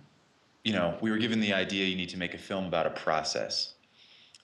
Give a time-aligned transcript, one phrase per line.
[0.63, 2.91] you know, we were given the idea you need to make a film about a
[2.91, 3.75] process.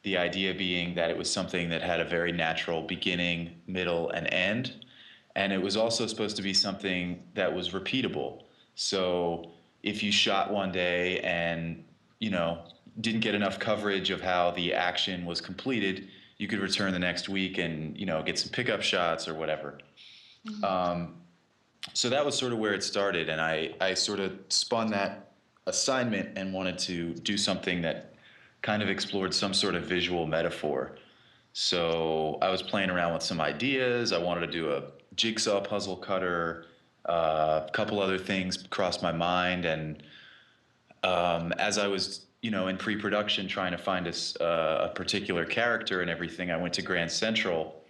[0.02, 4.26] The idea being that it was something that had a very natural beginning, middle, and
[4.34, 4.84] end,
[5.36, 8.42] and it was also supposed to be something that was repeatable.
[8.74, 9.52] So
[9.84, 11.84] if you shot one day and
[12.18, 12.64] you know
[13.00, 17.28] didn't get enough coverage of how the action was completed, you could return the next
[17.28, 19.78] week and you know get some pickup shots or whatever.
[20.46, 20.64] Mm-hmm.
[20.64, 21.14] Um,
[21.94, 25.32] so that was sort of where it started, and I I sort of spun that
[25.66, 28.14] assignment and wanted to do something that
[28.62, 30.96] kind of explored some sort of visual metaphor.
[31.52, 34.12] So I was playing around with some ideas.
[34.12, 34.84] I wanted to do a
[35.16, 36.66] jigsaw puzzle cutter.
[37.08, 40.02] Uh, a couple other things crossed my mind, and
[41.02, 45.44] um, as I was you know, in pre-production, trying to find a, uh, a particular
[45.44, 47.82] character and everything, I went to Grand Central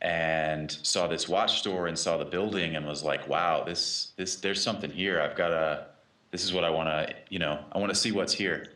[0.00, 4.36] and saw this watch store and saw the building and was like, wow, this this
[4.36, 5.20] there's something here.
[5.20, 5.86] I've got to.
[6.30, 7.14] This is what I want to.
[7.30, 8.66] You know, I want to see what's here.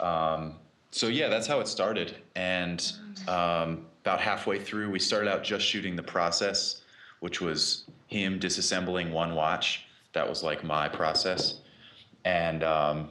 [0.00, 0.56] Um,
[0.90, 2.16] so yeah, that's how it started.
[2.34, 2.92] And
[3.28, 6.82] um, about halfway through, we started out just shooting the process,
[7.20, 9.86] which was him disassembling one watch.
[10.12, 11.60] That was like my process,
[12.24, 13.08] and um,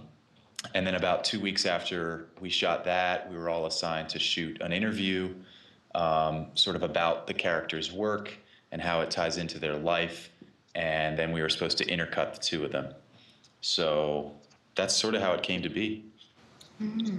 [0.74, 4.62] and then about two weeks after we shot that, we were all assigned to shoot
[4.62, 5.34] an interview,
[5.96, 8.34] um, sort of about the character's work
[8.72, 10.30] and how it ties into their life.
[10.76, 12.94] And then we were supposed to intercut the two of them.
[13.62, 14.32] So
[14.76, 16.06] that's sort of how it came to be.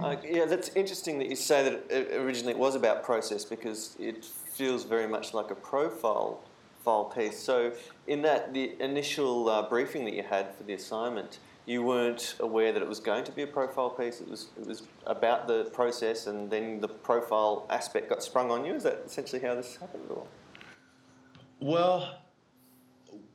[0.01, 3.95] Uh, yeah, that's interesting that you say that it, originally it was about process because
[3.97, 6.41] it feels very much like a profile
[6.83, 7.39] file piece.
[7.39, 7.71] So,
[8.07, 12.71] in that, the initial uh, briefing that you had for the assignment, you weren't aware
[12.71, 14.19] that it was going to be a profile piece.
[14.19, 18.65] It was it was about the process, and then the profile aspect got sprung on
[18.65, 18.73] you.
[18.73, 20.03] Is that essentially how this happened?
[20.09, 20.25] Or?
[21.59, 22.19] Well,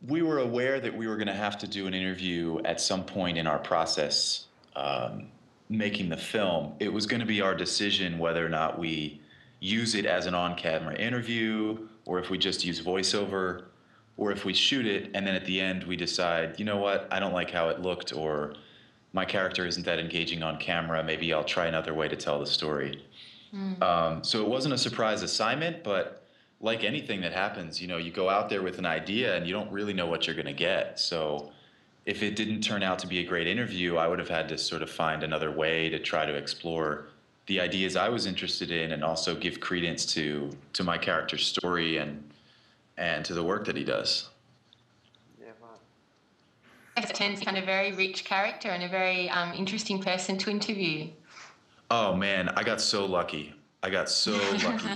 [0.07, 3.05] we were aware that we were going to have to do an interview at some
[3.05, 4.47] point in our process
[4.77, 5.29] um,
[5.69, 6.75] making the film.
[6.79, 9.21] It was going to be our decision whether or not we
[9.61, 13.65] use it as an on-camera interview or if we just use voiceover
[14.19, 17.09] or if we shoot it and then at the end we decide, you know what,
[17.11, 18.55] I don't like how it looked, or
[19.15, 22.47] my character isn't that engaging on camera, maybe I'll try another way to tell the
[22.47, 23.03] story.
[23.55, 23.83] Mm.
[23.83, 26.27] Um, so it wasn't a surprise assignment, but
[26.61, 29.53] like anything that happens, you know, you go out there with an idea and you
[29.53, 30.99] don't really know what you're going to get.
[30.99, 31.53] So
[32.05, 34.59] if it didn't turn out to be a great interview, I would have had to
[34.59, 37.07] sort of find another way to try to explore
[37.47, 41.97] the ideas I was interested in and also give credence to to my character's story
[41.97, 42.23] and
[42.99, 44.29] and to the work that he does.
[45.41, 47.15] Yeah, right.
[47.15, 51.09] Tends kind of a very rich character and a very um, interesting person to interview.
[51.91, 53.55] Oh man, I got so lucky.
[53.83, 54.33] I got so
[54.65, 54.89] lucky.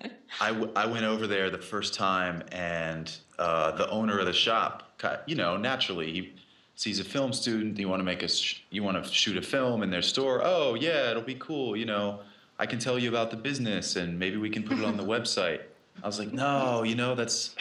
[0.40, 4.32] I, w- I went over there the first time, and uh, the owner of the
[4.32, 6.32] shop, you know, naturally he
[6.74, 7.78] sees a film student.
[7.78, 10.40] You want to make a, sh- you want to shoot a film in their store.
[10.42, 11.76] Oh yeah, it'll be cool.
[11.76, 12.20] You know,
[12.58, 15.04] I can tell you about the business, and maybe we can put it on the
[15.14, 15.60] website.
[16.02, 17.54] I was like, no, you know, that's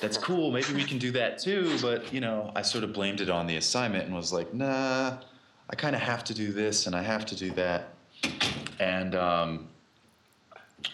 [0.00, 0.50] that's cool.
[0.50, 1.76] Maybe we can do that too.
[1.80, 5.18] But you know, I sort of blamed it on the assignment and was like, nah,
[5.70, 7.94] I kind of have to do this and I have to do that.
[8.80, 9.68] And um,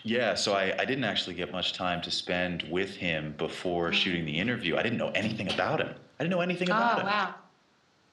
[0.03, 4.25] yeah, so I, I didn't actually get much time to spend with him before shooting
[4.25, 4.77] the interview.
[4.77, 5.95] I didn't know anything about him.
[6.19, 7.07] I didn't know anything about oh, him.
[7.07, 7.35] wow.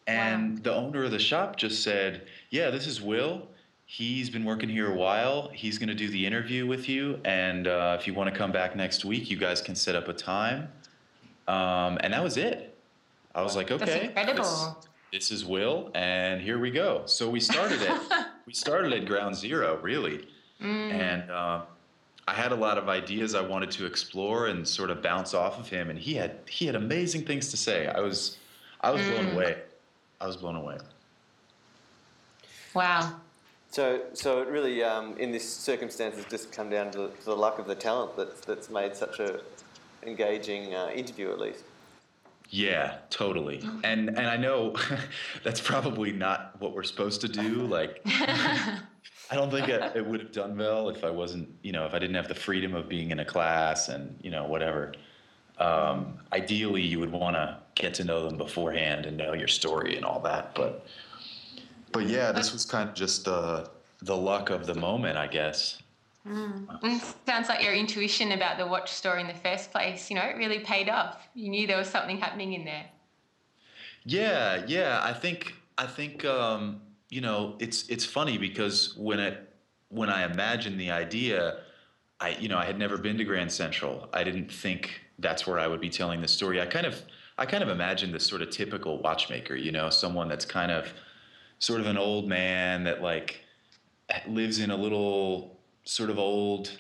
[0.07, 0.61] And Wow.
[0.63, 3.47] the owner of the shop just said, "Yeah, this is Will.
[3.89, 5.47] He's been working here a while.
[5.53, 8.51] He's going to do the interview with you, and uh, if you want to come
[8.51, 10.67] back next week, you guys can set up a time."
[11.47, 12.77] Um, and that was it.
[13.33, 14.77] I was like, "Okay, this, incredible.
[15.13, 18.01] this is Will, and here we go." So we started it.
[18.45, 20.27] we started at ground zero, really,
[20.61, 20.91] Mm.
[20.91, 21.31] and.
[21.31, 21.61] Uh,
[22.29, 25.57] I had a lot of ideas I wanted to explore and sort of bounce off
[25.61, 27.87] of him, and he had he had amazing things to say.
[27.87, 28.35] I was
[28.81, 29.33] I was blown Mm.
[29.35, 29.57] away.
[30.19, 30.77] I was blown away.
[32.73, 33.13] Wow.
[33.69, 37.35] So, so it really, um, in this circumstance, has just come down to, to the
[37.35, 39.41] luck of the talent that's that's made such a
[40.03, 41.63] engaging uh, interview, at least.
[42.49, 43.61] Yeah, totally.
[43.83, 44.73] And and I know
[45.43, 47.67] that's probably not what we're supposed to do.
[47.67, 51.85] Like, I don't think it, it would have done well if I wasn't, you know,
[51.85, 54.93] if I didn't have the freedom of being in a class and you know whatever.
[55.59, 59.95] Um, ideally, you would want to get to know them beforehand and know your story
[59.95, 60.53] and all that.
[60.55, 60.85] But
[61.91, 63.65] but yeah, this was kind of just uh,
[64.01, 65.81] the luck of the moment, I guess.
[66.25, 70.15] And it sounds like your intuition about the watch store in the first place, you
[70.15, 71.25] know, it really paid off.
[71.33, 72.85] You knew there was something happening in there.
[74.03, 74.99] Yeah, yeah.
[75.03, 79.53] I think I think um, you know it's it's funny because when it
[79.89, 81.59] when I imagined the idea,
[82.19, 84.09] I you know I had never been to Grand Central.
[84.13, 86.61] I didn't think that's where I would be telling the story.
[86.61, 87.01] I kind of
[87.37, 90.91] I kind of imagined this sort of typical watchmaker, you know, someone that's kind of
[91.59, 93.41] sort of an old man that like
[94.27, 96.71] lives in a little sort of old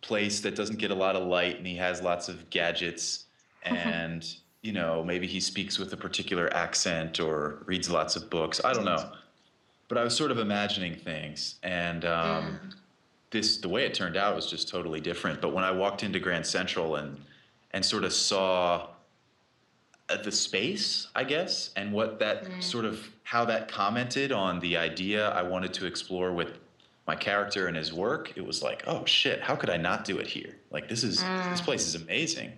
[0.00, 3.24] place that doesn't get a lot of light and he has lots of gadgets
[3.64, 8.60] and you know maybe he speaks with a particular accent or reads lots of books.
[8.64, 9.12] I don't know.
[9.88, 12.58] But i was sort of imagining things and um,
[13.30, 15.40] this the way it turned out was just totally different.
[15.40, 17.18] But when i walked into grand central and
[17.72, 18.88] and sort of saw
[20.08, 25.30] the space i guess and what that sort of how that commented on the idea
[25.30, 26.58] i wanted to explore with
[27.06, 30.18] my character and his work it was like oh shit how could i not do
[30.18, 32.52] it here like this is this place is amazing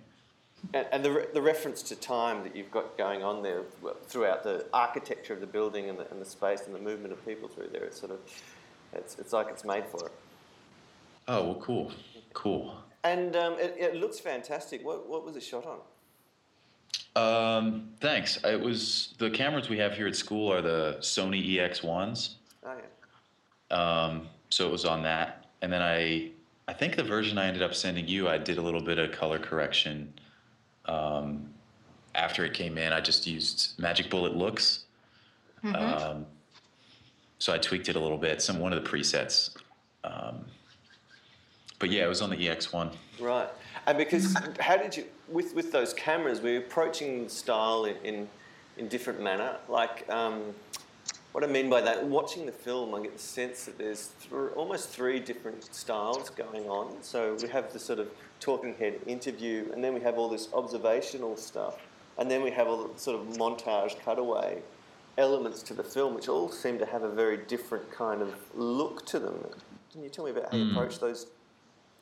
[0.73, 3.61] And, and the, re- the reference to time that you've got going on there
[4.07, 7.23] throughout the architecture of the building and the, and the space and the movement of
[7.25, 8.19] people through there, it's sort of,
[8.91, 10.11] it's, it's like it's made for it.
[11.27, 11.91] oh well cool
[12.33, 14.83] cool And um, it, it looks fantastic.
[14.83, 15.77] What, what was it shot on?
[17.17, 22.35] Um, thanks it was the cameras we have here at school are the sony ex1s
[22.67, 22.75] Oh,
[23.71, 23.75] yeah.
[23.75, 26.31] Um, so it was on that, and then I,
[26.67, 29.11] I think the version I ended up sending you, I did a little bit of
[29.11, 30.13] color correction.
[30.85, 31.49] Um,
[32.15, 34.85] after it came in, I just used Magic Bullet looks.
[35.63, 36.25] Um,
[37.39, 39.55] so I tweaked it a little bit, some one of the presets.
[41.79, 42.93] But yeah, it was on the EX1.
[43.19, 43.49] Right.
[43.85, 48.29] And because, how did you, with, with those cameras, were approaching style in, in,
[48.77, 49.57] in different manner?
[49.69, 50.55] Like, um,
[51.33, 54.51] what I mean by that, watching the film, I get the sense that there's th-
[54.55, 56.95] almost three different styles going on.
[57.01, 58.09] So we have the sort of
[58.39, 61.77] talking head interview, and then we have all this observational stuff,
[62.17, 64.63] and then we have all the sort of montage cutaway
[65.17, 69.05] elements to the film, which all seem to have a very different kind of look
[69.05, 69.35] to them.
[69.91, 71.27] Can you tell me about how you approach those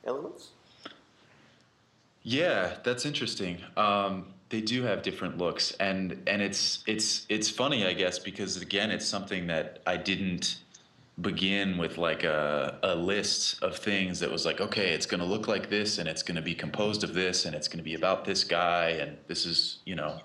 [0.05, 0.49] elements?
[2.23, 3.59] Yeah, that's interesting.
[3.77, 8.61] Um, they do have different looks, and and it's it's it's funny, I guess, because
[8.61, 10.57] again, it's something that I didn't
[11.21, 15.25] begin with like a a list of things that was like, okay, it's going to
[15.25, 17.83] look like this, and it's going to be composed of this, and it's going to
[17.83, 20.19] be about this guy, and this is you know.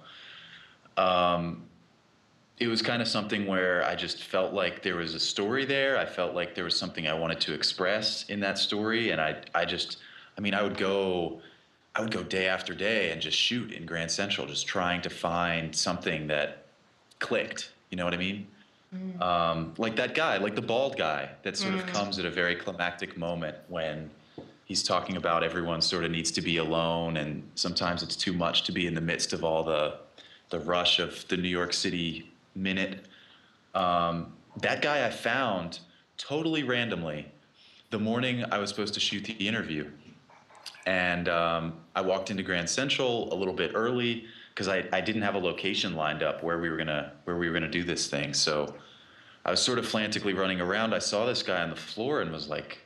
[0.96, 1.69] Um,
[2.60, 5.96] it was kind of something where I just felt like there was a story there.
[5.96, 9.36] I felt like there was something I wanted to express in that story, and I
[9.54, 9.96] I just
[10.36, 11.40] I mean I would go
[11.96, 15.10] I would go day after day and just shoot in Grand Central, just trying to
[15.10, 16.66] find something that
[17.18, 17.72] clicked.
[17.88, 18.46] You know what I mean?
[19.22, 22.56] Um, like that guy, like the bald guy, that sort of comes at a very
[22.56, 24.10] climactic moment when
[24.64, 28.64] he's talking about everyone sort of needs to be alone, and sometimes it's too much
[28.64, 29.96] to be in the midst of all the
[30.50, 33.06] the rush of the New York City minute.
[33.74, 35.80] Um, that guy I found
[36.16, 37.26] totally randomly
[37.90, 39.90] the morning I was supposed to shoot the interview
[40.86, 45.22] and um, I walked into Grand Central a little bit early because I, I didn't
[45.22, 48.08] have a location lined up where we were gonna where we were gonna do this
[48.08, 48.34] thing.
[48.34, 48.74] So
[49.44, 50.94] I was sort of frantically running around.
[50.94, 52.78] I saw this guy on the floor and was like,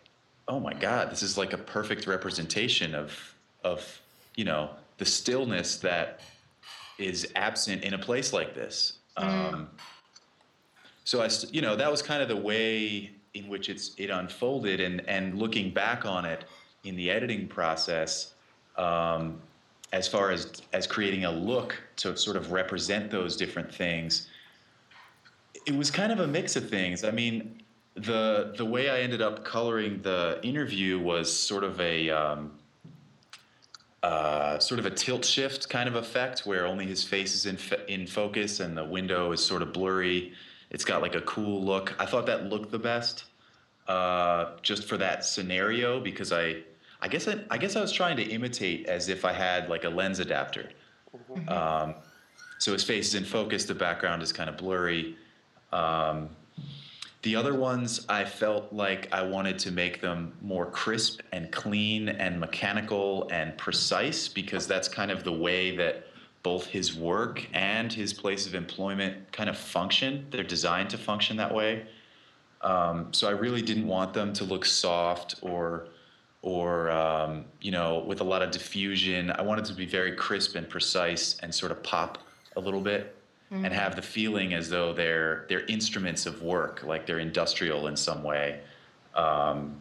[0.49, 4.01] "Oh my God, this is like a perfect representation of of
[4.37, 6.21] you know the stillness that
[6.99, 9.69] is absent in a place like this." Um,
[11.05, 14.81] so I, you know, that was kind of the way in which it's it unfolded,
[14.81, 16.45] and and looking back on it
[16.85, 18.35] in the editing process,
[18.77, 19.41] um,
[19.93, 24.29] as far as as creating a look to sort of represent those different things,
[25.67, 27.05] it was kind of a mix of things.
[27.05, 27.63] I mean,
[27.95, 32.53] the the way I ended up coloring the interview was sort of a um,
[34.05, 37.57] uh, sort of a tilt shift kind of effect, where only his face is in
[37.57, 40.33] f- in focus and the window is sort of blurry.
[40.71, 41.87] It's got like a cool look.
[41.99, 43.25] I thought that looked the best,
[43.89, 46.45] uh, just for that scenario because I.
[47.01, 49.85] I guess I, I guess I was trying to imitate as if I had like
[49.85, 50.71] a lens adapter.
[51.49, 51.97] Um,
[52.59, 55.15] so his face is in focus, the background is kind of blurry.
[55.71, 56.31] Um,
[57.25, 62.11] the other ones, I felt like I wanted to make them more crisp and clean
[62.11, 66.07] and mechanical and precise because that's kind of the way that
[66.43, 70.27] both his work and his place of employment kind of function.
[70.31, 71.87] They're designed to function that way.
[72.61, 75.89] Um, so I really didn't want them to look soft or
[76.43, 79.31] or um, you know with a lot of diffusion.
[79.31, 82.19] I wanted to be very crisp and precise and sort of pop
[82.57, 83.17] a little bit
[83.51, 87.97] and have the feeling as though they're they're instruments of work, like they're industrial in
[87.97, 88.61] some way.
[89.15, 89.77] Um,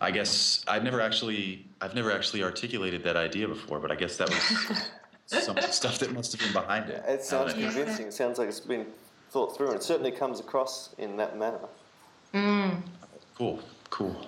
[0.00, 4.16] I guess I've never actually I've never actually articulated that idea before, but I guess
[4.16, 4.88] that was
[5.44, 7.04] some stuff that must have been behind it.
[7.06, 8.06] It sounds Now that I- convincing.
[8.06, 8.86] It sounds like it's been
[9.30, 11.58] thought through, and it certainly comes across in that manner.
[12.32, 12.80] Mm.
[13.36, 14.26] Cool, cool.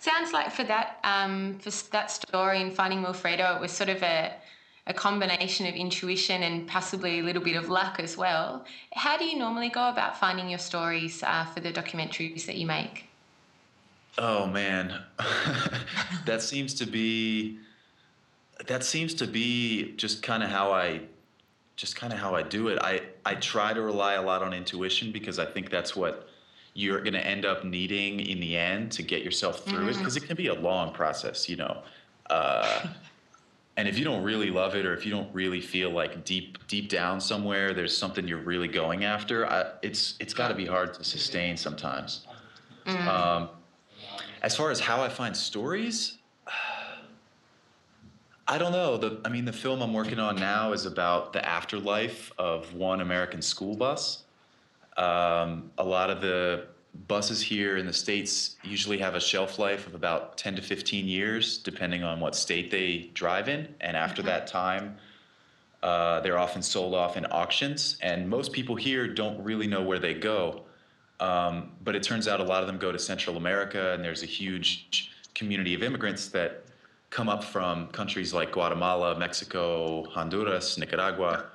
[0.00, 4.02] Sounds like for that um, for that story in Finding Wilfredo, it was sort of
[4.02, 4.32] a
[4.86, 8.64] a combination of intuition and possibly a little bit of luck as well.
[8.92, 12.66] How do you normally go about finding your stories uh, for the documentaries that you
[12.66, 13.06] make?
[14.18, 15.02] Oh man,
[16.26, 17.58] that seems to be
[18.66, 21.00] that seems to be just kind of how I
[21.76, 22.78] just kind of how I do it.
[22.80, 26.28] I I try to rely a lot on intuition because I think that's what
[26.74, 30.16] you're going to end up needing in the end to get yourself through it because
[30.16, 31.82] it can be a long process, you know.
[32.28, 32.88] Uh,
[33.76, 36.58] and if you don't really love it or if you don't really feel like deep
[36.68, 40.66] deep down somewhere there's something you're really going after, I, it's it's got to be
[40.66, 42.26] hard to sustain sometimes.
[43.08, 43.48] Um,
[44.42, 46.18] as far as how I find stories,
[48.46, 48.96] I don't know.
[48.96, 53.00] The I mean, the film I'm working on now is about the afterlife of one
[53.00, 54.24] American school bus.
[54.96, 56.66] Um, a lot of the
[57.06, 61.06] buses here in the states usually have a shelf life of about 10 to 15
[61.06, 63.74] years, depending on what state they drive in.
[63.80, 64.96] And after that time,
[65.82, 67.98] uh, they're often sold off in auctions.
[68.00, 70.62] And most people here don't really know where they go.
[71.20, 74.22] Um, but it turns out a lot of them go to Central America, and there's
[74.22, 76.64] a huge community of immigrants that
[77.10, 81.46] come up from countries like Guatemala, Mexico, Honduras, Nicaragua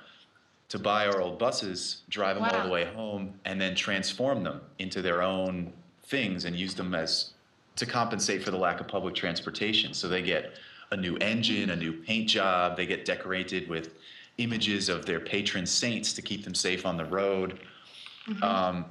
[0.70, 4.60] to buy our old buses, drive them all the way home, and then transform them
[4.78, 5.72] into their own
[6.04, 7.32] things and use them as
[7.76, 9.92] to compensate for the lack of public transportation.
[9.92, 10.54] So they get
[10.92, 13.94] a new engine, a new paint job, they get decorated with
[14.38, 17.60] images of their patron saints to keep them safe on the road.
[18.42, 18.84] Um,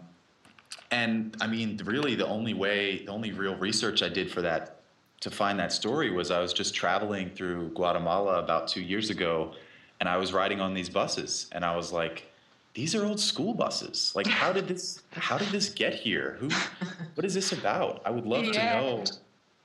[0.92, 4.82] and I mean, really, the only way, the only real research I did for that,
[5.22, 9.54] to find that story was I was just traveling through Guatemala about two years ago,
[10.00, 12.26] and I was riding on these buses, and I was like,
[12.74, 14.14] these are old school buses.
[14.16, 16.38] Like, how did this, how did this get here?
[16.40, 16.50] Who,
[17.16, 18.02] what is this about?
[18.06, 18.52] I would love Yeah.
[18.54, 19.04] to know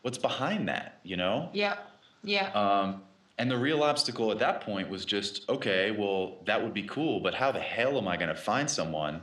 [0.03, 0.99] what's behind that.
[1.05, 1.51] You know?
[1.53, 1.77] Yeah,
[2.25, 2.49] yeah.
[2.53, 3.03] Um,
[3.39, 7.21] and the real obstacle at that point was just, okay, well, that would be cool,
[7.21, 9.21] but how the hell am I going to find someone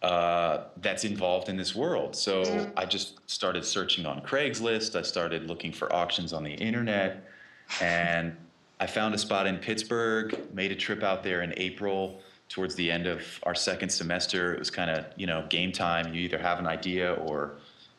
[0.00, 2.16] uh, that's involved in this world?
[2.16, 4.96] So I just started searching on Craigslist.
[4.96, 7.24] I started looking for auctions on the internet,
[7.80, 8.36] and
[8.82, 10.36] I found a spot in Pittsburgh.
[10.52, 14.52] Made a trip out there in April towards the end of our second semester.
[14.54, 16.12] It was kind of you know game time.
[16.12, 17.52] You either have an idea or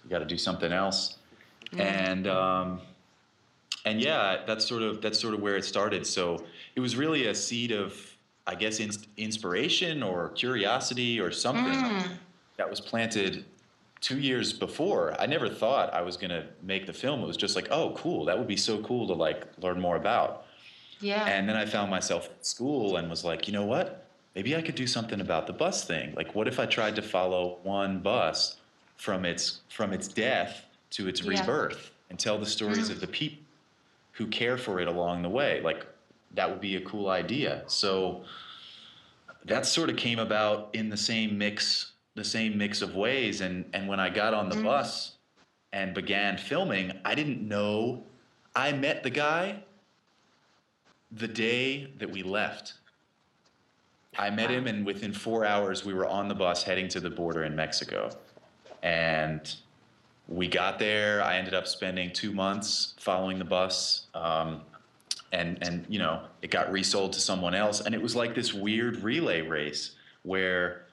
[0.04, 1.18] you got to do something else,
[1.78, 2.28] and.
[2.28, 2.82] Um,
[3.86, 6.08] and yeah, that's sort of that's sort of where it started.
[6.08, 6.42] So
[6.74, 7.94] it was really a seed of,
[8.48, 12.08] I guess, ins- inspiration or curiosity or something Mm.
[12.56, 13.44] that was planted
[14.00, 15.20] two years before.
[15.20, 17.24] I never thought I was gonna make the film.
[17.24, 19.98] It was just like, oh, cool, that would be so cool to like learn more
[19.98, 20.43] about.
[21.04, 21.26] Yeah.
[21.26, 24.08] And then I found myself at school and was like, you know what?
[24.36, 26.14] Maybe I could do something about the bus thing.
[26.16, 28.58] Like, what if I tried to follow one bus
[28.98, 31.40] from its from its death to its Yeah.
[31.40, 32.94] rebirth and tell the stories mm-hmm.
[32.94, 33.44] of the people
[34.14, 35.62] who care for it along the way?
[35.62, 35.86] Like,
[36.34, 37.64] that would be a cool idea.
[37.68, 38.24] So
[39.46, 43.42] that sort of came about in the same mix, the same mix of ways.
[43.42, 44.64] And and when I got on the mm.
[44.64, 45.18] bus
[45.74, 48.04] and began filming, I didn't know.
[48.56, 49.64] I met the guy
[51.16, 52.74] the day that we left.
[54.18, 57.10] I met him, and within four hours, we were on the bus heading to the
[57.10, 58.12] border in Mexico.
[58.84, 59.54] And
[60.28, 61.24] we got there.
[61.24, 64.08] I ended up spending two months following the bus.
[64.14, 64.62] Um,
[65.32, 67.82] and, and, you know, it got resold to someone else.
[67.82, 70.86] And it was like this weird relay race where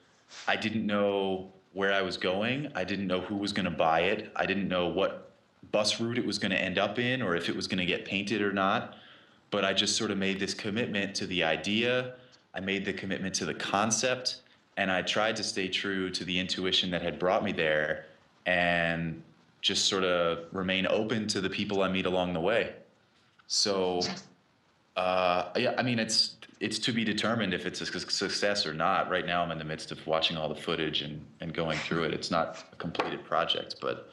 [0.47, 2.71] I didn't know where I was going.
[2.73, 4.31] I didn't know who was going to buy it.
[4.35, 5.31] I didn't know what
[5.71, 7.85] bus route it was going to end up in or if it was going to
[7.85, 8.95] get painted or not.
[9.51, 12.15] But I just sort of made this commitment to the idea.
[12.53, 14.41] I made the commitment to the concept.
[14.77, 18.05] And I tried to stay true to the intuition that had brought me there
[18.45, 19.21] and
[19.61, 22.73] just sort of remain open to the people I meet along the way.
[23.47, 24.01] So,
[24.95, 29.09] uh, yeah, I mean, it's it's to be determined if it's a success or not.
[29.09, 32.03] Right now, I'm in the midst of watching all the footage and, and going through
[32.03, 32.13] it.
[32.13, 34.11] It's not a completed project, but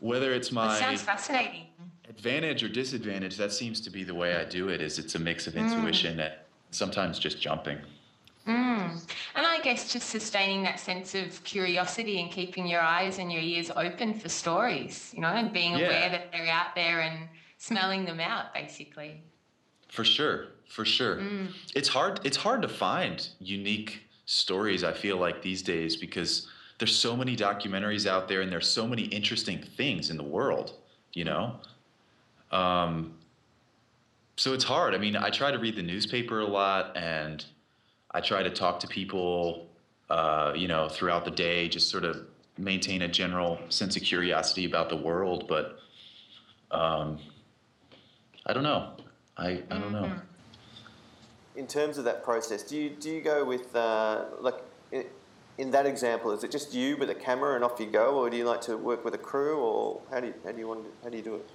[0.00, 1.66] whether it's my sounds fascinating
[2.08, 4.80] advantage or disadvantage, that seems to be the way I do it.
[4.80, 6.26] Is it's a mix of intuition mm.
[6.26, 6.32] and
[6.70, 7.78] sometimes just jumping.
[8.46, 9.02] Mm.
[9.34, 13.42] And I guess just sustaining that sense of curiosity and keeping your eyes and your
[13.42, 15.86] ears open for stories, you know, and being yeah.
[15.86, 19.22] aware that they're out there and smelling them out, basically.
[19.88, 21.16] For sure, for sure.
[21.16, 21.52] Mm.
[21.74, 22.20] It's hard.
[22.24, 24.82] It's hard to find unique stories.
[24.82, 26.48] I feel like these days because
[26.78, 30.72] there's so many documentaries out there, and there's so many interesting things in the world.
[31.12, 31.60] You know.
[32.50, 33.14] Um,
[34.36, 34.94] so it's hard.
[34.94, 37.44] I mean, I try to read the newspaper a lot, and
[38.12, 39.68] I try to talk to people,
[40.10, 42.26] uh, you know, throughout the day, just sort of
[42.56, 45.46] maintain a general sense of curiosity about the world.
[45.48, 45.78] But
[46.70, 47.18] um,
[48.46, 48.92] I don't know.
[49.36, 50.02] I, I don't know.
[50.02, 50.18] Mm-hmm.
[51.56, 54.62] In terms of that process, do you do you go with uh, like
[54.92, 55.04] in,
[55.58, 56.30] in that example?
[56.30, 58.60] Is it just you with a camera and off you go, or do you like
[58.62, 61.10] to work with a crew, or how do you, how do you want to, how
[61.10, 61.50] do you do it?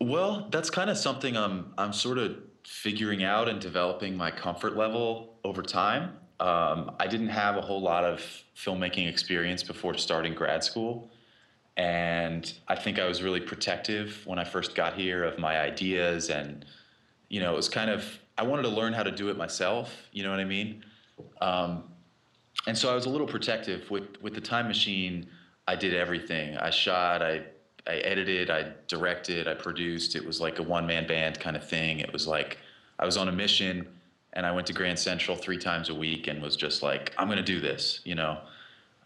[0.00, 4.76] Well, that's kind of something I'm I'm sort of figuring out and developing my comfort
[4.76, 6.16] level over time.
[6.40, 8.20] Um, I didn't have a whole lot of
[8.56, 11.10] filmmaking experience before starting grad school.
[11.76, 16.30] And I think I was really protective when I first got here of my ideas.
[16.30, 16.64] And,
[17.28, 18.04] you know, it was kind of,
[18.36, 19.94] I wanted to learn how to do it myself.
[20.12, 20.84] You know what I mean?
[21.40, 21.84] Um,
[22.66, 23.90] and so I was a little protective.
[23.90, 25.28] With, with the time machine,
[25.68, 26.56] I did everything.
[26.56, 27.44] I shot, I
[27.86, 30.16] I edited, I directed, I produced.
[30.16, 32.00] It was like a one man band kind of thing.
[32.00, 32.58] It was like
[32.98, 33.86] I was on a mission
[34.32, 37.26] and I went to Grand Central three times a week and was just like, I'm
[37.26, 38.38] going to do this, you know.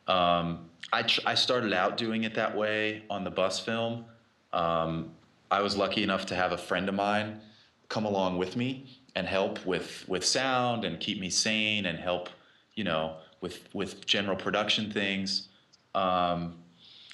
[0.09, 4.07] Um, I, tr- I started out doing it that way on the bus film.
[4.53, 5.11] Um,
[5.51, 7.41] I was lucky enough to have a friend of mine
[7.89, 12.29] come along with me and help with, with sound and keep me sane and help,
[12.75, 15.49] you know, with, with general production things.
[15.95, 16.57] Um,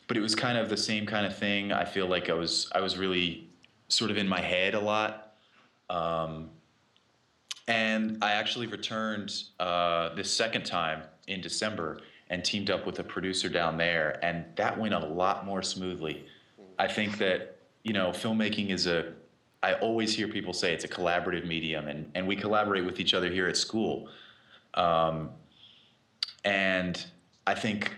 [0.07, 1.73] but it was kind of the same kind of thing.
[1.73, 3.49] I feel like I was I was really
[3.89, 5.35] sort of in my head a lot.
[5.89, 6.51] Um,
[7.69, 13.05] and I actually returned uh, this second time in December and teamed up with a
[13.05, 16.27] producer down there, and that went a lot more smoothly.
[16.79, 19.13] I think that you know filmmaking is a
[19.63, 23.15] I always hear people say it's a collaborative medium, and, and we collaborate with each
[23.15, 24.09] other here at school.
[24.75, 25.31] Um,
[26.45, 27.05] and
[27.47, 27.97] I think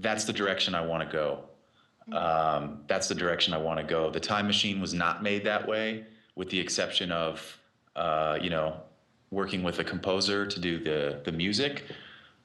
[0.00, 1.44] that's the direction I want to go.
[2.16, 4.10] Um, that's the direction I want to go.
[4.10, 7.58] The time machine was not made that way, with the exception of,
[7.94, 8.80] uh, you know,
[9.30, 11.84] working with a composer to do the the music.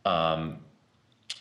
[0.04, 0.60] Um,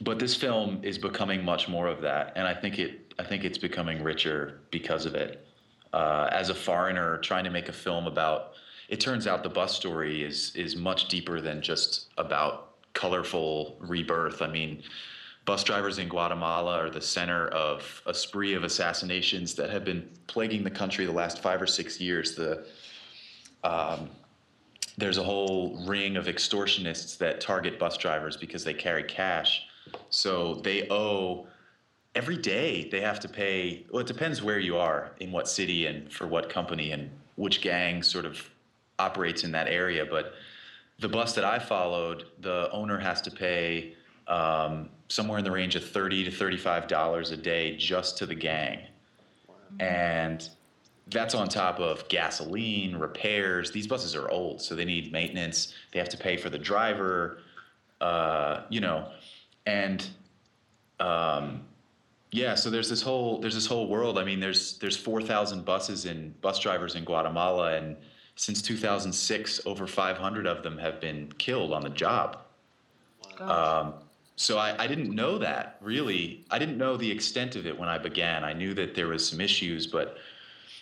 [0.00, 3.44] but this film is becoming much more of that, and I think it I think
[3.44, 5.46] it's becoming richer because of it.
[5.92, 8.54] Uh, as a foreigner trying to make a film about,
[8.88, 14.40] it turns out the bus story is is much deeper than just about colorful rebirth.
[14.40, 14.82] I mean
[15.44, 20.08] Bus drivers in Guatemala are the center of a spree of assassinations that have been
[20.26, 22.34] plaguing the country the last five or six years.
[22.34, 22.66] The
[23.62, 24.08] um,
[24.96, 29.66] there's a whole ring of extortionists that target bus drivers because they carry cash.
[30.10, 31.46] So they owe
[32.14, 33.84] every day they have to pay.
[33.90, 37.60] Well, it depends where you are, in what city, and for what company, and which
[37.60, 38.48] gang sort of
[38.98, 40.06] operates in that area.
[40.06, 40.34] But
[41.00, 45.76] the bus that I followed, the owner has to pay um, somewhere in the range
[45.76, 48.80] of 30 to 35 dollars a day just to the gang.
[49.48, 49.54] Wow.
[49.80, 50.48] and
[51.08, 53.70] that's on top of gasoline repairs.
[53.70, 55.74] These buses are old so they need maintenance.
[55.92, 57.38] They have to pay for the driver
[58.00, 59.08] uh, you know.
[59.66, 60.06] And
[61.00, 61.62] um,
[62.30, 64.18] yeah so there's this whole there's this whole world.
[64.18, 67.96] I mean there's there's 4000 buses and bus drivers in guatemala and
[68.36, 72.38] since 2006 over 500 of them have been killed on the job.
[73.40, 73.94] Um,
[74.36, 76.44] so I, I didn't know that really.
[76.50, 78.44] I didn't know the extent of it when I began.
[78.44, 80.16] I knew that there was some issues, but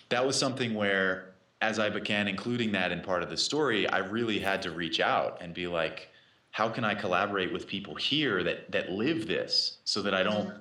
[0.08, 3.98] that was something where, as I began including that in part of the story, I
[3.98, 6.08] really had to reach out and be like,
[6.50, 10.52] how can I collaborate with people here that that live this, so that I don't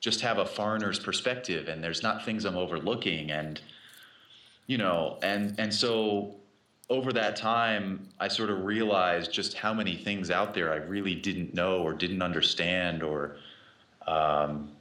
[0.00, 3.60] just have a foreigner's perspective and there's not things I'm overlooking and
[4.66, 6.39] you know and and so
[6.90, 11.14] over that time, I sort of realized just how many things out there I really
[11.14, 13.36] didn't know or didn't understand, or,
[14.08, 14.72] um,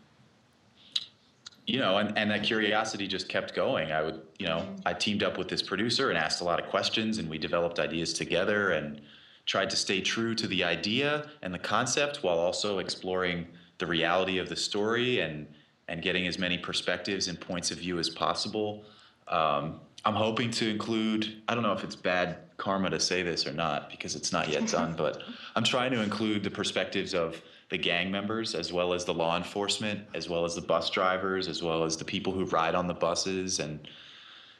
[1.67, 3.91] you know, and, and that curiosity just kept going.
[3.91, 6.67] I would, you know, I teamed up with this producer and asked a lot of
[6.67, 8.99] questions, and we developed ideas together and
[9.45, 13.45] tried to stay true to the idea and the concept while also exploring
[13.77, 15.47] the reality of the story and
[15.87, 18.83] and getting as many perspectives and points of view as possible.
[19.29, 23.45] Um, I'm hoping to include, I don't know if it's bad karma to say this
[23.45, 25.21] or not because it's not yet done, but
[25.55, 29.37] I'm trying to include the perspectives of the gang members as well as the law
[29.37, 32.87] enforcement, as well as the bus drivers, as well as the people who ride on
[32.87, 33.59] the buses.
[33.59, 33.87] And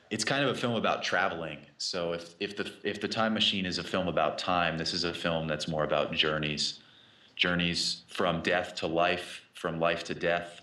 [0.09, 1.59] it's kind of a film about traveling.
[1.77, 5.03] So if, if the if the time machine is a film about time, this is
[5.03, 6.79] a film that's more about journeys.
[7.35, 10.61] Journeys from death to life, from life to death,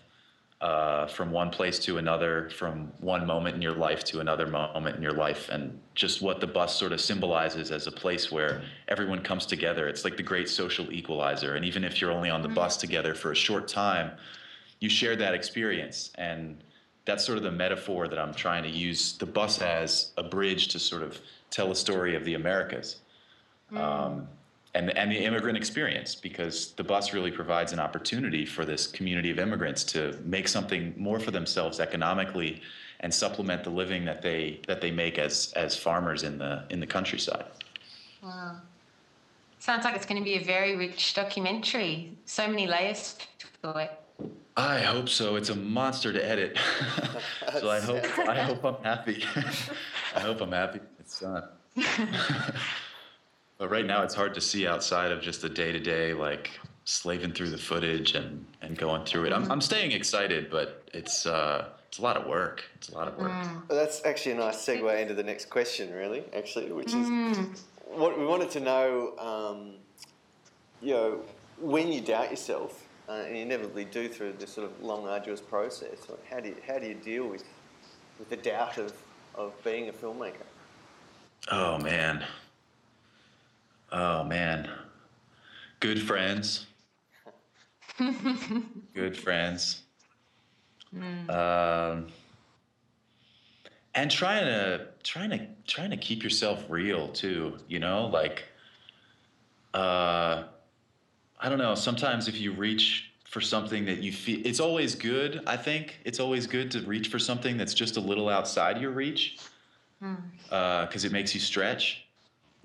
[0.61, 4.97] uh, from one place to another, from one moment in your life to another moment
[4.97, 8.62] in your life, and just what the bus sort of symbolizes as a place where
[8.88, 9.87] everyone comes together.
[9.87, 11.57] It's like the great social equalizer.
[11.57, 14.12] And even if you're only on the bus together for a short time,
[14.81, 16.11] you share that experience.
[16.14, 16.62] And
[17.05, 20.69] that's sort of the metaphor that I'm trying to use the bus as a bridge
[20.69, 22.97] to sort of tell a story of the Americas.
[23.75, 24.29] Um,
[24.77, 29.31] and, and the immigrant experience because the bus really provides an opportunity for this community
[29.31, 32.61] of immigrants to make something more for themselves economically
[33.01, 36.79] and supplement the living that they that they make as as farmers in the in
[36.79, 37.47] the countryside.
[38.23, 38.57] Wow.
[39.59, 42.12] Sounds like it's going to be a very rich documentary.
[42.27, 43.17] So many layers
[43.62, 43.91] to it.
[44.57, 45.37] I hope so.
[45.37, 46.59] It's a monster to edit,
[47.61, 49.25] so I hope I hope I'm happy.
[50.15, 50.81] I hope I'm happy.
[51.01, 51.45] It's done.
[51.77, 52.53] Uh,
[53.59, 56.51] but right now, it's hard to see outside of just the day to day, like
[56.85, 59.33] slaving through the footage and and going through it.
[59.33, 62.64] I'm I'm staying excited, but it's uh it's a lot of work.
[62.75, 63.33] It's a lot of work.
[63.69, 67.09] Well, that's actually a nice segue into the next question, really, actually, which is
[67.87, 69.75] what we wanted to know, um,
[70.83, 71.21] you know,
[71.59, 75.40] when you doubt yourself, uh, and you inevitably do through this sort of long, arduous
[75.40, 77.45] process, like how do you, how do you deal with,
[78.19, 78.92] with the doubt of,
[79.35, 80.45] of being a filmmaker?
[81.51, 82.25] Oh man.
[83.92, 84.68] Oh man.
[85.81, 86.66] Good friends.
[88.94, 89.83] Good friends.
[91.29, 92.09] Um,
[93.94, 98.44] and trying to trying to trying to keep yourself real too, you know, like
[99.75, 100.44] uh
[101.38, 105.42] I don't know, sometimes if you reach for something that you feel it's always good,
[105.46, 106.01] I think.
[106.05, 109.38] It's always good to reach for something that's just a little outside your reach.
[110.49, 112.06] because it makes you stretch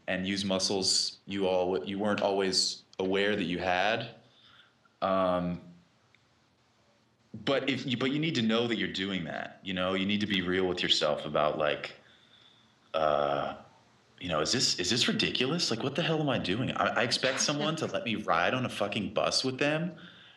[0.07, 4.09] and use muscles you all you weren't always aware that you had.
[5.01, 5.61] Um,
[7.45, 9.59] but if you, but you need to know that you're doing that.
[9.63, 11.93] You know, you need to be real with yourself about like,
[12.93, 13.53] uh,
[14.19, 15.71] you know, is this is this ridiculous?
[15.71, 16.71] Like, what the hell am I doing?
[16.71, 19.93] I, I expect someone to let me ride on a fucking bus with them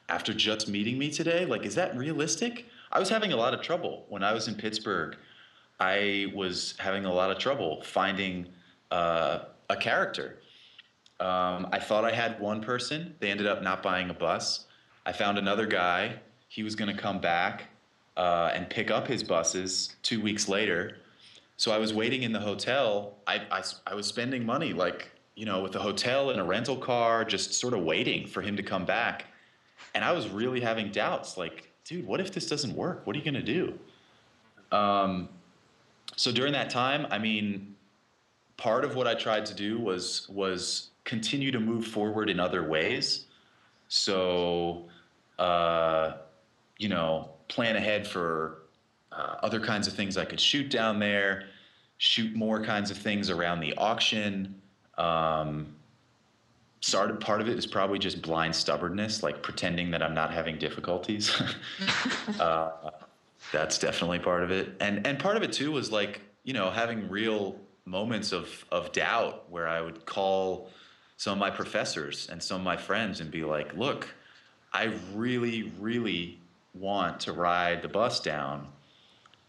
[0.09, 1.44] after just meeting me today.
[1.46, 2.66] Like, is that realistic?
[2.92, 5.16] I was having a lot of trouble when I was in Pittsburgh.
[5.81, 8.46] I was having a lot of trouble finding
[8.92, 9.40] uh,
[9.75, 10.39] a character.
[11.21, 13.15] Um, I thought I had one person.
[13.21, 14.67] They ended up not buying a bus.
[15.07, 16.17] I found another guy.
[16.49, 17.65] He was going to come back
[18.17, 20.99] uh, and pick up his buses two weeks later.
[21.57, 23.15] So I was waiting in the hotel.
[23.27, 26.77] I, I, I was spending money, like, you know, with the hotel and a rental
[26.77, 29.27] car, just sort of waiting for him to come back.
[29.95, 33.07] And I was really having doubts like, dude, what if this doesn't work?
[33.07, 33.79] What are you going to do?
[34.77, 35.29] Um,
[36.17, 37.74] so during that time, I mean,
[38.57, 42.67] part of what I tried to do was was continue to move forward in other
[42.67, 43.27] ways.
[43.88, 44.88] So,
[45.38, 46.14] uh,
[46.79, 48.62] you know, plan ahead for
[49.12, 51.45] uh, other kinds of things I could shoot down there,
[51.99, 54.61] shoot more kinds of things around the auction.
[54.97, 55.75] Um,
[56.81, 60.59] started part of it is probably just blind stubbornness, like pretending that I'm not having
[60.59, 61.40] difficulties.
[62.40, 62.71] uh,
[63.53, 66.71] that's definitely part of it, and and part of it too was like you know
[66.71, 70.70] having real moments of of doubt where I would call
[71.16, 74.09] some of my professors and some of my friends and be like, look,
[74.73, 76.38] I really really
[76.75, 78.68] want to ride the bus down.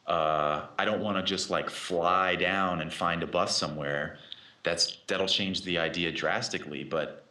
[0.06, 4.18] Uh, I don't want to just like fly down and find a bus somewhere.
[4.64, 7.26] That's that'll change the idea drastically, but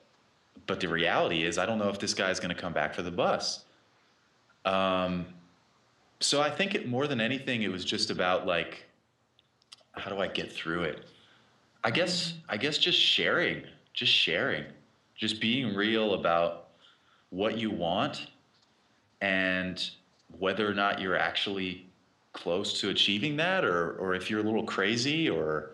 [0.66, 3.02] but the reality is I don't know if this guy's going to come back for
[3.02, 3.64] the bus.
[4.64, 5.26] Um,
[6.20, 8.86] so I think it more than anything, it was just about like,
[9.96, 11.04] how do I get through it?
[11.82, 14.64] I guess I guess just sharing, just sharing,
[15.14, 16.68] just being real about
[17.30, 18.28] what you want
[19.20, 19.90] and
[20.38, 21.86] whether or not you're actually
[22.32, 25.70] close to achieving that or or if you're a little crazy or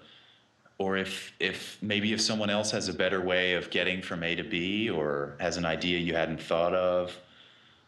[0.78, 4.34] or if if maybe if someone else has a better way of getting from A
[4.34, 7.16] to B or has an idea you hadn't thought of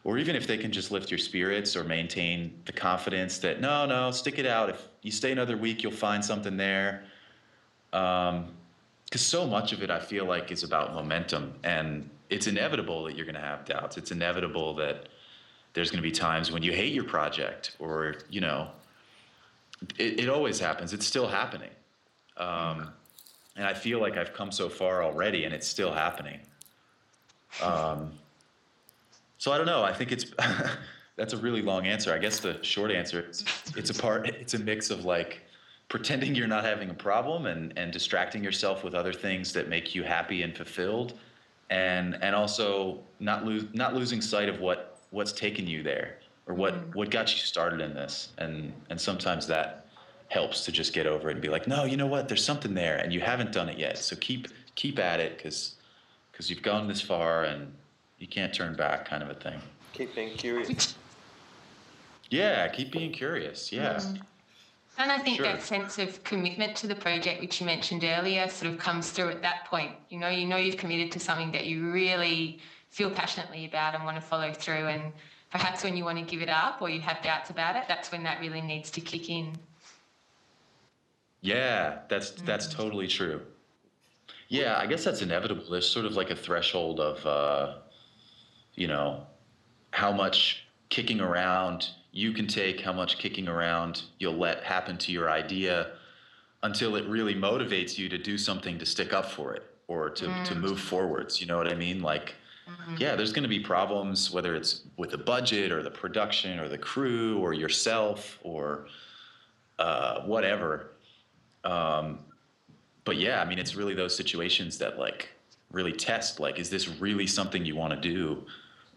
[0.05, 3.87] or even if they can just lift your spirits or maintain the confidence that no
[3.87, 4.71] no stick it out.
[4.71, 7.05] If you stay another week you'll find something there.
[7.93, 8.49] Um
[9.05, 13.15] because so much of it i feel like is about momentum and it's inevitable that
[13.15, 13.99] you're going to have doubts.
[13.99, 15.09] It's inevitable that
[15.75, 18.69] there's going to be times when you hate your project or you know
[19.99, 20.93] it, it always happens.
[20.93, 21.71] It's still happening.
[22.37, 22.89] Um,
[23.55, 26.41] and i feel like i've come so far already and it's still happening.
[27.63, 28.13] Um,
[29.43, 29.83] so I don't know.
[29.83, 30.27] I think it's
[31.17, 32.15] that's a really long answer.
[32.15, 33.45] I guess the short answer is
[33.77, 34.29] it's a part.
[34.29, 35.41] It's a mix of like
[35.89, 39.97] pretending you're not having a problem and and distracting yourself with other things that make
[39.97, 41.15] you happy and fulfilled,
[41.71, 46.55] and and also not lose not losing sight of what what's taken you there or
[46.55, 46.95] what mm.
[46.95, 48.29] what got you started in this.
[48.39, 49.87] And and sometimes that
[50.29, 52.29] helps to just get over it and be like, no, you know what?
[52.29, 53.99] There's something there, and you haven't done it yet.
[53.99, 55.75] So keep keep at it because
[56.31, 57.73] because you've gone this far and
[58.23, 59.61] you can't turn back kind of a thing.
[59.95, 60.95] Keep being curious.
[62.31, 63.73] Yeah, keep being curious.
[63.73, 63.97] Yeah.
[63.97, 64.21] Mm.
[64.99, 65.47] And I think sure.
[65.47, 69.31] that sense of commitment to the project, which you mentioned earlier, sort of comes through
[69.31, 69.91] at that point.
[70.09, 74.05] You know, you know you've committed to something that you really feel passionately about and
[74.05, 74.87] want to follow through.
[74.87, 75.13] And
[75.51, 78.13] perhaps when you want to give it up or you have doubts about it, that's
[78.13, 79.59] when that really needs to kick in.
[81.41, 82.47] Yeah, that's mm.
[82.47, 83.41] that's totally true.
[84.49, 85.65] Yeah, I guess that's inevitable.
[85.69, 87.79] There's sort of like a threshold of uh,
[88.75, 89.27] you know,
[89.91, 95.13] how much kicking around you can take, how much kicking around you'll let happen to
[95.13, 95.93] your idea
[96.63, 100.27] until it really motivates you to do something to stick up for it or to,
[100.27, 100.45] mm.
[100.45, 101.41] to move forwards.
[101.41, 102.03] You know what I mean?
[102.03, 102.35] Like,
[102.69, 102.97] mm-hmm.
[102.99, 106.69] yeah, there's going to be problems, whether it's with the budget or the production or
[106.69, 108.87] the crew or yourself or
[109.79, 110.93] uh, whatever.
[111.65, 112.21] Um,
[113.05, 115.31] but yeah, I mean, it's really those situations that like
[115.73, 118.45] really test, like, is this really something you want to do?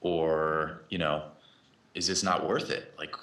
[0.02, 1.24] Or you know
[1.96, 2.94] is this not worth it?
[2.98, 3.16] Like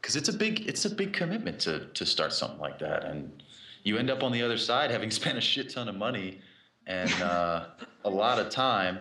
[0.00, 3.04] because it's a big it's a big commitment to to start something like that.
[3.04, 3.42] And
[3.82, 6.40] you end up on the other side having spent a shit ton of money
[6.86, 7.66] and uh,
[8.04, 8.98] a lot of time.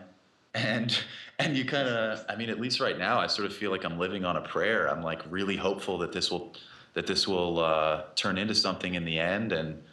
[0.56, 0.98] And
[1.38, 3.86] and you kind of i mean at least right now i sort of feel like
[3.86, 4.90] i'm living on a prayer.
[4.90, 6.56] I'm like really hopeful that this will
[6.96, 9.52] that this will uh, turn into something in the end.
[9.52, 9.84] And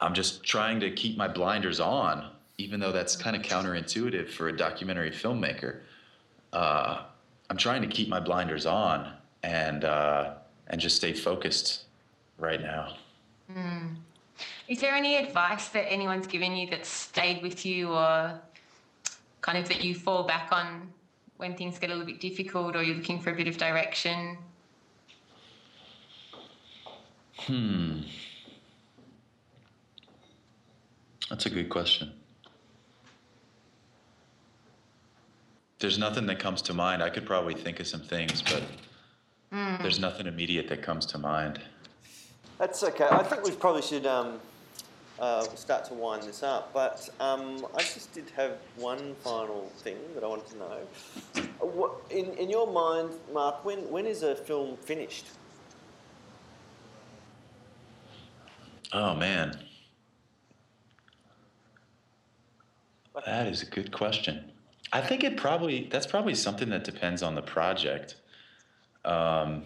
[0.00, 4.48] i'm just trying to keep my blinders on even though that's kind of counterintuitive for
[4.48, 5.80] a documentary filmmaker
[6.54, 7.02] uh,
[7.50, 9.12] I'm trying to keep my blinders on
[9.42, 10.34] and uh,
[10.68, 11.84] and just stay focused
[12.38, 12.94] right now.
[13.52, 13.96] Mm.
[14.68, 18.40] Is there any advice that anyone's given you that stayed with you, or
[19.42, 20.92] kind of that you fall back on
[21.36, 24.38] when things get a little bit difficult, or you're looking for a bit of direction?
[27.36, 28.00] Hmm.
[31.28, 32.12] That's a good question.
[35.78, 37.02] There's nothing that comes to mind.
[37.02, 38.62] I could probably think of some things, but
[39.52, 39.82] mm.
[39.82, 41.60] there's nothing immediate that comes to mind.
[42.58, 43.08] That's okay.
[43.10, 44.40] I think we probably should um,
[45.18, 46.72] uh, start to wind this up.
[46.72, 50.78] But um, I just did have one final thing that I wanted to know.
[51.58, 55.26] What, in, in your mind, Mark, when, when is a film finished?
[58.92, 59.58] Oh, man.
[63.26, 64.52] That is a good question.
[64.94, 68.14] I think it probably that's probably something that depends on the project.
[69.04, 69.64] Um,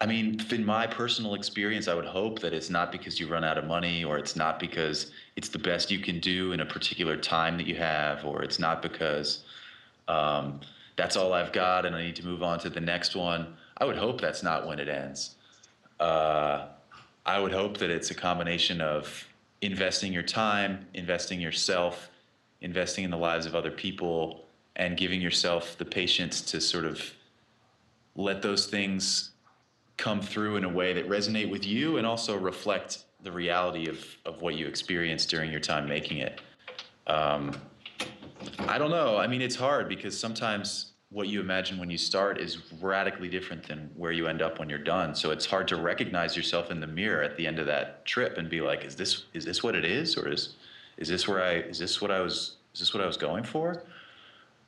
[0.00, 3.42] I mean, in my personal experience, I would hope that it's not because you run
[3.42, 6.64] out of money, or it's not because it's the best you can do in a
[6.64, 9.42] particular time that you have, or it's not because
[10.06, 10.60] um,
[10.94, 13.56] that's all I've got and I need to move on to the next one.
[13.78, 15.34] I would hope that's not when it ends.
[15.98, 16.68] Uh,
[17.26, 19.26] I would hope that it's a combination of
[19.60, 22.08] investing your time, investing yourself,
[22.60, 24.44] investing in the lives of other people
[24.76, 27.02] and giving yourself the patience to sort of
[28.16, 29.30] let those things
[29.96, 34.04] come through in a way that resonate with you and also reflect the reality of,
[34.24, 36.40] of what you experienced during your time making it.
[37.06, 37.60] Um,
[38.60, 39.16] I don't know.
[39.16, 43.66] I mean, it's hard because sometimes what you imagine when you start is radically different
[43.66, 45.14] than where you end up when you're done.
[45.14, 48.36] So it's hard to recognize yourself in the mirror at the end of that trip
[48.36, 50.56] and be like, is this is this what it is, or is
[50.98, 53.44] is this where I is this what I was is this what I was going
[53.44, 53.82] for?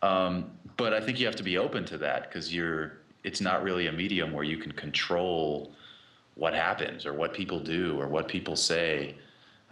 [0.02, 3.62] Um, but I think you have to be open to that because you're it's not
[3.62, 5.72] really a medium where you can control
[6.36, 9.14] what happens or what people do or what people say.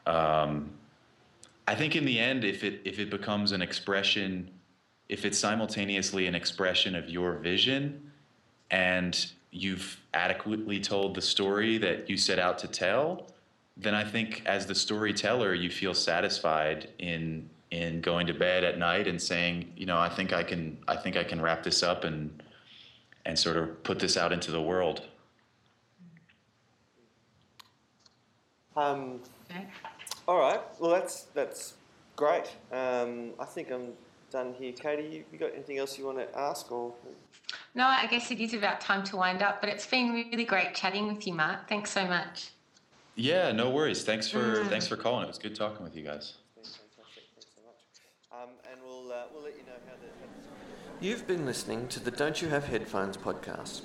[0.07, 0.71] Um,
[1.67, 4.51] I think in the end, if it if it becomes an expression,
[5.09, 8.11] if it's simultaneously an expression of your vision,
[8.71, 13.29] and you've adequately told the story that you set out to tell,
[13.79, 18.79] then I think as the storyteller, you feel satisfied in in going to bed at
[18.79, 21.83] night and saying, you know, I think I can I think I can wrap this
[21.83, 22.43] up and
[23.25, 25.03] and sort of put this out into the world.
[28.77, 29.67] Um, Okay.
[30.27, 30.61] all right.
[30.79, 31.75] Well, that's that's
[32.17, 32.55] great.
[32.73, 33.93] Um, I think I'm
[34.31, 34.73] done here.
[34.73, 36.93] Katie, you, you got anything else you want to ask or?
[37.75, 40.75] No, I guess it is about time to wind up, but it's been really great
[40.75, 41.69] chatting with you, Mark.
[41.69, 42.51] Thanks so much.
[43.21, 44.05] Yeah, no worries.
[44.05, 44.69] Thanks for Mm.
[44.69, 45.25] thanks for calling.
[45.25, 46.35] It was good talking with you guys.
[46.57, 47.25] It's been fantastic.
[47.35, 47.83] Thanks so much.
[48.31, 50.07] Um, and we'll, uh, we'll let you know how the.
[51.05, 53.83] You've been listening to the Don't You Have Headphones podcast.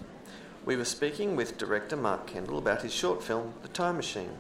[0.66, 4.38] We were speaking with director Mark Kendall about his short film, The Time Machine.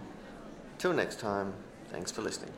[0.79, 1.53] Till next time,
[1.91, 2.53] thanks for listening.